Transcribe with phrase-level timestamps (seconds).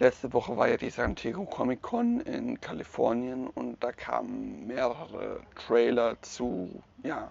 [0.00, 5.40] Letzte Woche war ja die San Diego Comic Con in Kalifornien und da kamen mehrere
[5.54, 7.30] Trailer zu ja,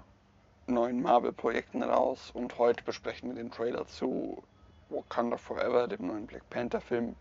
[0.67, 4.43] neuen Marvel-Projekten raus und heute besprechen wir den Trailer zu
[4.89, 7.15] Wakanda Forever, dem neuen Black Panther-Film.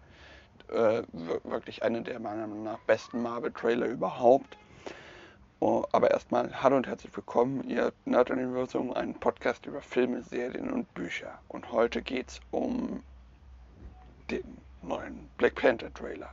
[0.70, 1.04] Äh,
[1.44, 4.58] wirklich einer der meiner Meinung nach besten Marvel-Trailer überhaupt.
[5.60, 10.70] Oh, aber erstmal hallo und herzlich willkommen, ihr Nerd Universum, ein Podcast über Filme, Serien
[10.70, 11.38] und Bücher.
[11.48, 13.02] Und heute geht es um
[14.30, 16.32] den neuen Black Panther Trailer.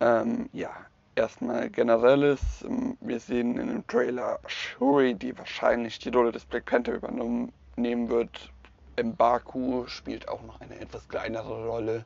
[0.00, 0.70] Ähm, ja,
[1.14, 2.62] erstmal generelles.
[2.62, 8.08] Ähm, wir sehen in dem Trailer Shuri, die wahrscheinlich die Rolle des Black Panther übernehmen
[8.08, 8.52] wird.
[9.02, 12.04] Mbaku spielt auch noch eine etwas kleinere Rolle.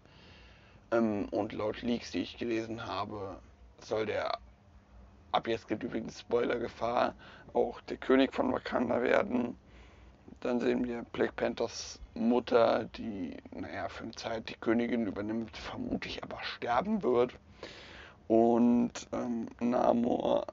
[0.92, 3.36] Ähm, und laut Leaks, die ich gelesen habe,
[3.80, 4.38] soll der,
[5.32, 7.14] ab jetzt gibt übrigens Spoiler-Gefahr,
[7.52, 9.56] auch der König von Wakanda werden.
[10.40, 16.22] Dann sehen wir Black Panthers Mutter, die, naja, für eine Zeit die Königin übernimmt, vermutlich
[16.24, 17.34] aber sterben wird.
[18.26, 20.46] Und ähm, Namor,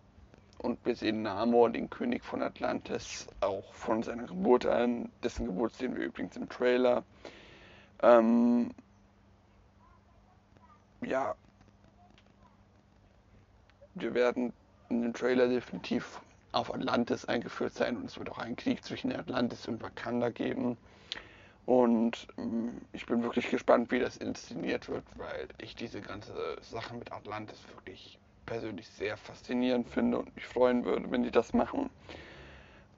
[0.60, 5.10] und wir sehen Namor, den König von Atlantis, auch von seiner Geburt an.
[5.24, 7.04] Dessen Geburt sehen wir übrigens im Trailer.
[8.02, 8.72] Ähm,
[11.02, 11.36] ja,
[13.96, 14.52] wir werden
[14.90, 16.20] in dem Trailer definitiv
[16.52, 20.78] auf Atlantis eingeführt sein und es wird auch einen Krieg zwischen Atlantis und Wakanda geben.
[21.66, 26.96] Und ähm, ich bin wirklich gespannt, wie das inszeniert wird, weil ich diese ganze Sache
[26.96, 31.90] mit Atlantis wirklich persönlich sehr faszinierend finde und mich freuen würde, wenn die das machen.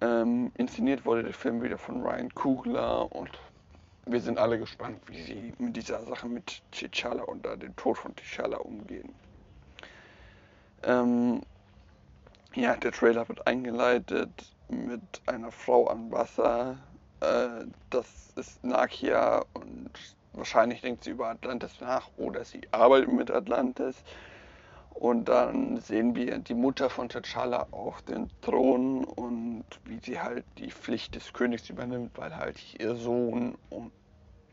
[0.02, 3.32] Ähm, inszeniert wurde der Film wieder von Ryan Kugler und
[4.06, 8.14] wir sind alle gespannt, wie sie mit dieser Sache mit T'Challa und dem Tod von
[8.16, 9.14] T'Challa umgehen.
[10.84, 11.42] Ähm,
[12.56, 14.30] ja, der Trailer wird eingeleitet
[14.70, 16.78] mit einer Frau am Wasser.
[17.22, 19.92] Äh, das ist Nakia und
[20.34, 24.04] wahrscheinlich denkt sie über Atlantis nach oder sie arbeitet mit Atlantis.
[24.94, 30.44] Und dann sehen wir die Mutter von T'Challa auf den Thron und wie sie halt
[30.58, 33.58] die Pflicht des Königs übernimmt, weil halt ihr Sohn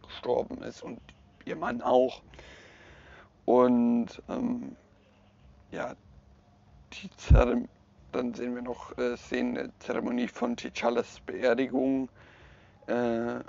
[0.06, 1.00] gestorben ist und
[1.46, 2.22] ihr Mann auch.
[3.44, 4.76] Und ähm,
[5.72, 5.94] ja,
[6.92, 7.68] die Zeremonie
[8.12, 12.08] dann sehen wir noch äh, Szenen der Zeremonie von T'Challas Beerdigung.
[12.86, 13.40] Äh,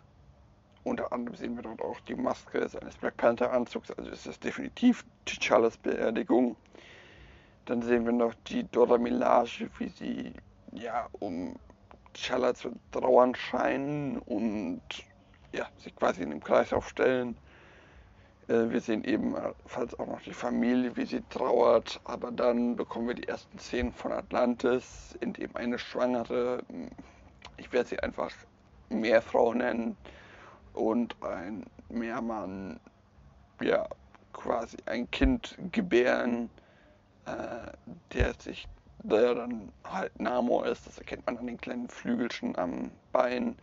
[0.83, 4.39] unter anderem sehen wir dort auch die Maske seines Black Panther Anzugs, also ist das
[4.39, 6.55] definitiv T'Challas Beerdigung.
[7.65, 10.33] Dann sehen wir noch die Dora Milaje, wie sie
[10.71, 11.55] ja um
[12.17, 14.81] T'Challa zu trauern scheinen und
[15.53, 17.37] ja, sich quasi in dem Kreis aufstellen.
[18.47, 23.15] Äh, wir sehen ebenfalls auch noch die Familie, wie sie trauert, aber dann bekommen wir
[23.15, 26.89] die ersten Szenen von Atlantis, in dem eine schwangere, hm,
[27.57, 28.31] ich werde sie einfach
[28.89, 29.97] Meerfrau nennen,
[30.73, 32.79] und ein Meermann,
[33.61, 33.87] ja,
[34.33, 36.49] quasi ein Kind gebären,
[37.25, 37.71] äh,
[38.13, 38.67] der sich,
[39.03, 43.57] der dann halt Namor ist, das erkennt man an den kleinen Flügelchen am Bein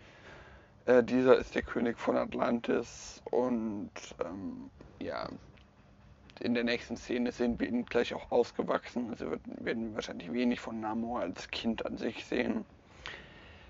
[0.86, 3.90] äh, dieser ist der König von Atlantis und
[4.24, 5.28] ähm, ja,
[6.40, 9.10] in der nächsten Szene sehen wir ihn gleich auch ausgewachsen.
[9.10, 12.64] Also werden wahrscheinlich wenig von Namor als Kind an sich sehen.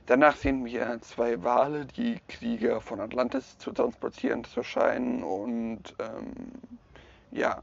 [0.06, 5.22] Danach sehen wir zwei Wale, die Krieger von Atlantis zu transportieren zu scheinen.
[5.22, 6.34] Und ähm,
[7.30, 7.62] ja,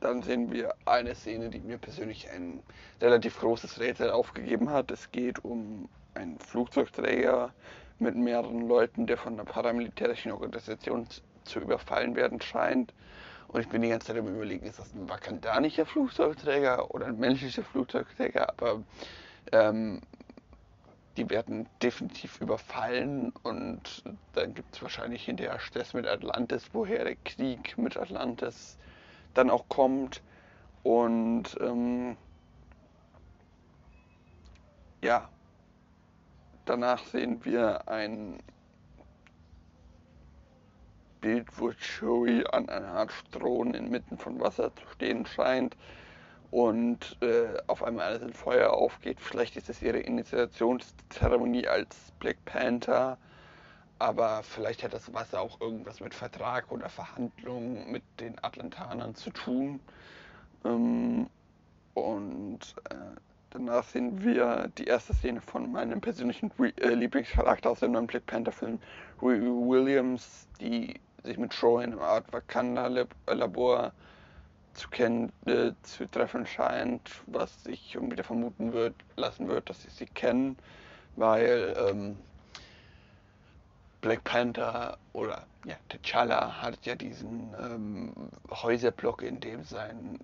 [0.00, 2.62] dann sehen wir eine Szene, die mir persönlich ein
[3.00, 4.90] relativ großes Rätsel aufgegeben hat.
[4.90, 7.52] Es geht um einen Flugzeugträger,
[7.98, 11.06] mit mehreren Leuten, der von einer paramilitärischen Organisation
[11.44, 12.92] zu überfallen werden scheint.
[13.48, 17.18] Und ich bin die ganze Zeit am überlegen, ist das ein wakandanischer Flugzeugträger oder ein
[17.18, 18.48] menschlicher Flugzeugträger?
[18.50, 18.82] Aber
[19.52, 20.00] ähm,
[21.16, 24.02] die werden definitiv überfallen und
[24.34, 28.76] dann gibt es wahrscheinlich hinterher Stress mit Atlantis, woher der Krieg mit Atlantis
[29.32, 30.22] dann auch kommt.
[30.82, 32.16] Und ähm,
[35.02, 35.28] ja,
[36.66, 38.40] Danach sehen wir ein
[41.20, 45.76] Bild, wo Chewie an einer Art Thron inmitten von Wasser zu stehen scheint
[46.50, 49.20] und äh, auf einmal alles in Feuer aufgeht.
[49.20, 53.16] Vielleicht ist es ihre Initiationszeremonie als Black Panther,
[54.00, 59.30] aber vielleicht hat das Wasser auch irgendwas mit Vertrag oder Verhandlungen mit den Atlantanern zu
[59.30, 59.78] tun.
[60.64, 61.30] Ähm,
[61.94, 62.94] und äh,
[63.56, 68.26] Danach sehen wir die erste Szene von meinem persönlichen äh, Lieblingscharakter aus dem neuen Black
[68.26, 68.78] Panther Film,
[69.22, 73.92] Riri Williams, die sich mit Shaw in einer Art Wakanda-Labor
[74.74, 79.82] zu kennen, äh, zu treffen scheint, was sich irgendwie wieder vermuten wird, lassen wird, dass
[79.82, 80.58] sie sie kennen,
[81.16, 82.18] weil ähm,
[84.02, 88.12] Black Panther oder ja, T'Challa hat ja diesen ähm,
[88.50, 90.20] Häuserblock, in dem sein in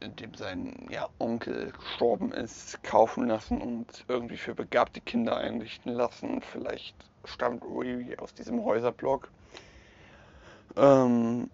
[0.00, 6.40] dem sein ja, Onkel gestorben ist, kaufen lassen und irgendwie für begabte Kinder einrichten lassen.
[6.42, 9.28] Vielleicht stammt Riri aus diesem Häuserblock.
[10.76, 11.50] Ähm,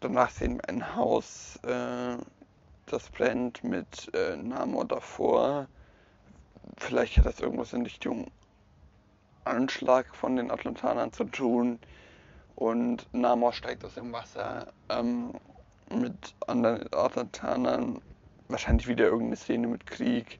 [0.00, 2.16] danach sehen wir ein Haus, äh,
[2.86, 5.66] das brennt mit äh, Namor davor.
[6.76, 8.30] Vielleicht hat das irgendwas in Richtung
[9.44, 11.78] Anschlag von den Atlantanern zu tun.
[12.54, 14.72] Und Namor steigt aus dem Wasser.
[14.88, 15.32] Ähm,
[16.00, 18.00] mit anderen Atlantanern.
[18.48, 20.38] Wahrscheinlich wieder irgendeine Szene mit Krieg.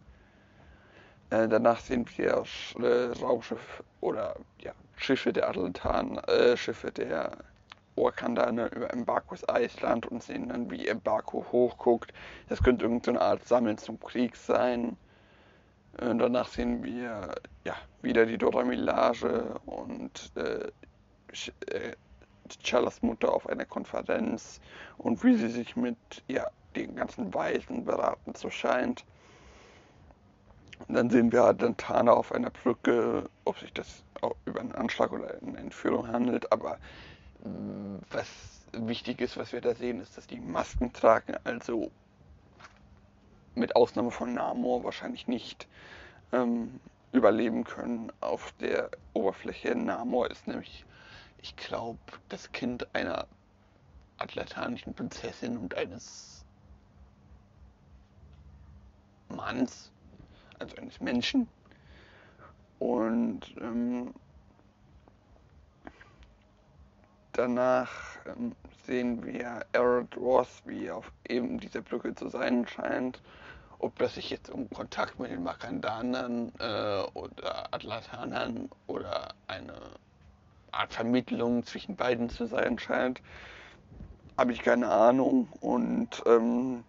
[1.30, 2.44] Äh, danach sehen wir
[2.80, 7.38] äh, Raumschiff oder ja, Schiffe der Atlantaner, äh, Schiffe der
[7.96, 12.12] Wakandaner über Embarkos Eisland und sehen dann, wie Embarko hochguckt.
[12.48, 14.96] Das könnte irgendeine Art Sammeln zum Krieg sein.
[15.98, 17.34] Äh, danach sehen wir
[17.64, 20.70] ja, wieder die Dora Milage und äh,
[22.60, 24.60] T'Challas Mutter auf einer Konferenz
[24.98, 25.96] und wie sie sich mit
[26.28, 26.46] ja,
[26.76, 29.04] den ganzen Weisen beraten so scheint.
[30.88, 34.02] Und dann sehen wir Dantana auf einer Brücke, ob sich das
[34.44, 36.78] über einen Anschlag oder eine Entführung handelt, aber
[37.44, 38.26] mm, was
[38.72, 41.90] wichtig ist, was wir da sehen, ist, dass die Masken tragen, also
[43.54, 45.68] mit Ausnahme von Namor wahrscheinlich nicht
[46.32, 46.80] ähm,
[47.12, 49.74] überleben können auf der Oberfläche.
[49.74, 50.84] Namor ist nämlich
[51.42, 51.98] ich glaube,
[52.28, 53.26] das Kind einer
[54.18, 56.44] atlantanischen Prinzessin und eines
[59.28, 59.90] Manns,
[60.58, 61.48] also eines Menschen.
[62.78, 64.14] Und ähm,
[67.32, 67.90] danach
[68.26, 68.54] ähm,
[68.86, 73.20] sehen wir Errol Ross, wie auf eben dieser Brücke zu sein scheint.
[73.78, 79.74] Ob das sich jetzt um Kontakt mit den Wakandanern äh, oder Atlantanern oder eine
[80.72, 83.20] Art Vermittlung zwischen beiden zu sein scheint.
[84.36, 85.48] Habe ich keine Ahnung.
[85.60, 86.84] Und ähm,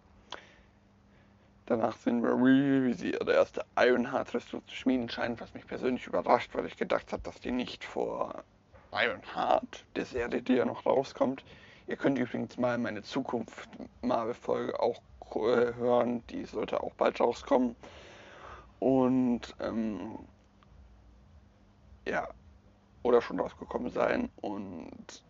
[1.65, 6.51] danach sehen wir wie sie ihre erste Ironheart-Rüstung zu schmieden scheint, was mich persönlich überrascht,
[6.53, 8.43] weil ich gedacht habe, dass die nicht vor
[8.91, 11.43] Ironheart, der Serie, die ja noch rauskommt.
[11.87, 13.69] Ihr könnt übrigens mal meine Zukunft
[14.01, 15.01] Marvel-Folge auch
[15.35, 17.75] äh, hören, die sollte auch bald rauskommen.
[18.79, 20.19] Und ähm,
[22.05, 22.27] ja,
[23.03, 24.29] oder schon rausgekommen sein.
[24.41, 25.23] Und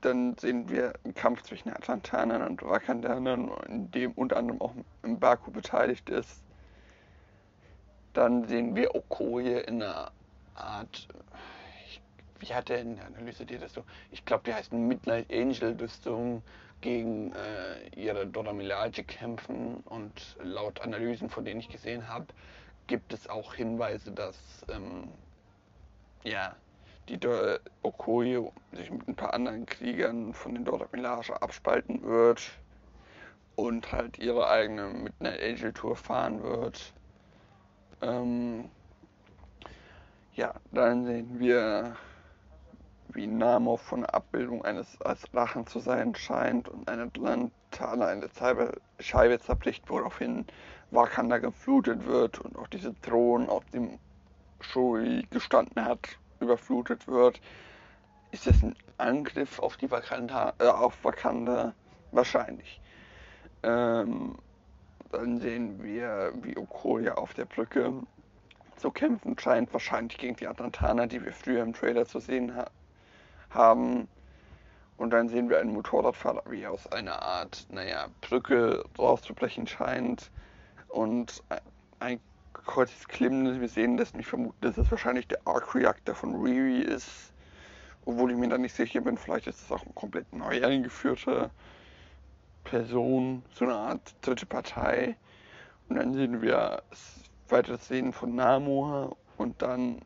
[0.00, 5.18] dann sehen wir einen Kampf zwischen Atlantanern und Wakandanern, in dem unter anderem auch im
[5.18, 6.42] Baku beteiligt ist.
[8.12, 10.10] Dann sehen wir Okoye in einer
[10.54, 11.08] Art,
[12.40, 13.84] wie hat er in der Analyse das so?
[14.10, 16.42] Ich glaube, die heißt Midnight Angel Rüstung
[16.80, 22.26] gegen äh, ihre Dora Milaje kämpfen und laut Analysen, von denen ich gesehen habe,
[22.86, 24.36] gibt es auch Hinweise, dass
[24.68, 25.08] ähm,
[26.24, 26.54] ja,
[27.08, 32.50] die äh, Okoye sich mit ein paar anderen Kriegern von den Dora Milaje abspalten wird
[33.56, 36.92] und halt ihre eigene Midnight Angel Tour fahren wird.
[38.02, 38.70] Ähm,
[40.34, 41.96] ja, dann sehen wir,
[43.08, 48.28] wie Namo von der Abbildung eines als Drachen zu sein scheint und eine Lantane eine
[49.00, 50.46] Scheibe zerbricht, woraufhin
[50.90, 53.98] Wakanda geflutet wird und auch diese Thron auf dem
[54.60, 57.40] Shuri gestanden hat, überflutet wird.
[58.30, 61.74] Ist das ein Angriff auf die Wakanda, äh, auf Wakanda?
[62.10, 62.80] Wahrscheinlich.
[63.62, 64.36] Ähm,
[65.10, 67.92] dann sehen wir, wie Okoye auf der Brücke
[68.76, 72.70] zu kämpfen scheint, wahrscheinlich gegen die Atlantaner, die wir früher im Trailer zu sehen ha
[73.50, 74.08] haben.
[74.98, 80.30] Und dann sehen wir einen Motorradfahrer, wie er aus einer Art, naja, Brücke rauszubrechen scheint
[80.88, 81.42] und
[82.00, 82.20] ein
[82.68, 87.32] kurzes Klimmen wir sehen lässt mich vermuten, dass es wahrscheinlich der Arc-Reactor von Riri ist.
[88.04, 91.50] Obwohl ich mir da nicht sicher bin, vielleicht ist es auch eine komplett neu eingeführte
[92.64, 95.16] Person, so eine Art dritte Partei.
[95.88, 96.82] Und dann sehen wir
[97.48, 100.02] weitere Szenen von Namor und dann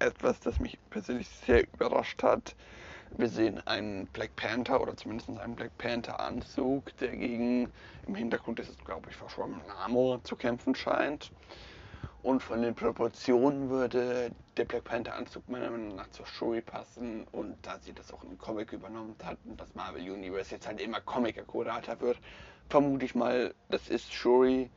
[0.00, 2.56] etwas, das mich persönlich sehr überrascht hat,
[3.16, 7.72] wir sehen einen Black Panther oder zumindest einen Black Panther Anzug, der gegen
[8.06, 11.30] im Hintergrund ist es, glaube ich, verschwommen Namor zu kämpfen scheint.
[12.22, 17.24] Und von den Proportionen würde der Black Panther Anzug meiner Meinung nach zur Shuri passen.
[17.30, 20.80] Und da sie das auch im Comic übernommen hat und das Marvel Universe jetzt halt
[20.80, 22.18] immer Comic-akkurater wird,
[22.68, 24.70] vermute ich mal, das ist Shuri.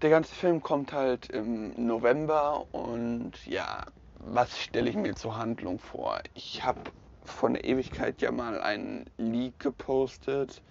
[0.00, 3.84] Der ganze Film kommt halt im November und ja,
[4.26, 6.20] was stelle ich mir zur Handlung vor?
[6.34, 6.80] Ich habe
[7.24, 10.62] von der Ewigkeit ja mal einen Leak gepostet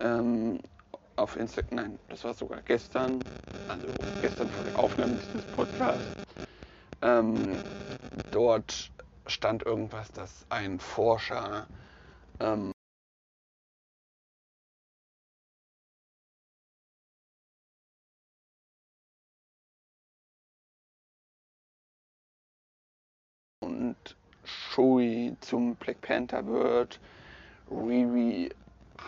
[0.00, 0.60] ähm,
[1.16, 1.76] auf Instagram.
[1.76, 3.20] Nein, das war sogar gestern,
[3.68, 3.86] also
[4.20, 6.04] gestern vor der Aufnahme dieses Podcasts.
[7.02, 7.56] Ähm,
[8.30, 8.90] dort
[9.26, 11.66] stand irgendwas, dass ein Forscher
[12.40, 12.72] ähm,
[24.70, 27.00] Shui zum Black Panther wird,
[27.68, 28.50] Riri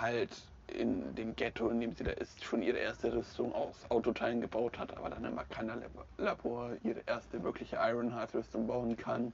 [0.01, 0.31] halt
[0.67, 4.77] in dem Ghetto, in dem sie da ist, schon ihre erste Rüstung aus Autoteilen gebaut
[4.77, 5.77] hat, aber dann im Wakanda
[6.19, 9.33] Labor ihre erste wirkliche Ironheart Rüstung bauen kann.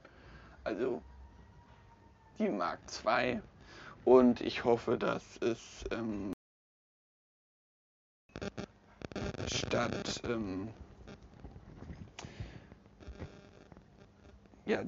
[0.63, 1.01] Also
[2.37, 3.41] die Mark II.
[4.05, 6.33] Und ich hoffe, dass es ähm,
[9.47, 10.69] statt ähm,
[14.69, 14.83] ja,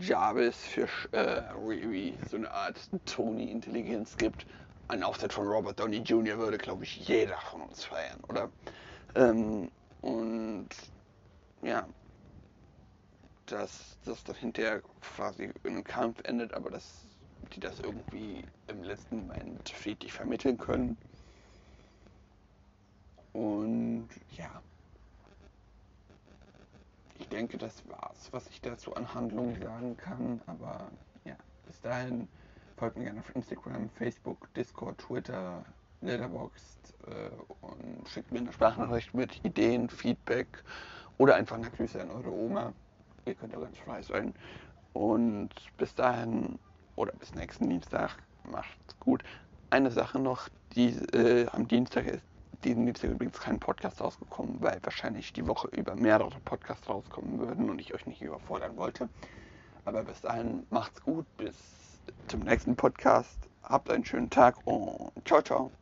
[0.00, 4.46] Jarvis für äh, Riri so eine Art Tony-Intelligenz gibt.
[4.88, 6.38] Ein Auftritt von Robert Downey Jr.
[6.38, 8.50] würde, glaube ich, jeder von uns feiern, oder?
[9.14, 10.68] Ähm, und
[11.60, 11.86] ja,
[13.46, 17.04] dass das dann hinterher quasi in einem Kampf endet, aber dass
[17.54, 20.96] die das irgendwie im letzten Moment friedlich vermitteln können.
[23.34, 24.62] Und ja,
[27.18, 30.40] ich denke, das war's, was ich dazu an Handlungen sagen kann.
[30.46, 30.90] Aber
[31.24, 31.36] ja,
[31.66, 32.28] bis dahin
[32.76, 35.64] folgt mir gerne auf Instagram, Facebook, Discord, Twitter,
[36.00, 40.64] Letterboxd äh, und schickt mir eine Sprachnachricht mit Ideen, Feedback
[41.18, 42.72] oder einfach eine Grüße an eure Oma.
[43.24, 44.34] Ihr könnt da ganz frei sein.
[44.92, 46.58] Und bis dahin
[46.96, 49.22] oder bis nächsten Dienstag macht's gut.
[49.70, 52.24] Eine Sache noch, die äh, am Dienstag ist
[52.64, 57.70] diesen Dienstag übrigens kein Podcast rausgekommen, weil wahrscheinlich die Woche über mehrere Podcasts rauskommen würden
[57.70, 59.08] und ich euch nicht überfordern wollte.
[59.84, 61.56] Aber bis dahin macht's gut, bis
[62.28, 63.48] zum nächsten Podcast.
[63.62, 65.81] Habt einen schönen Tag und ciao, ciao.